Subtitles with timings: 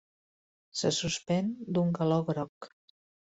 [0.79, 2.71] Se suspèn d'un galó groc.